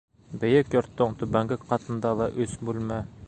[0.43, 3.01] Бейек йорттоң түбәнге ҡатында ла өс бүлмә.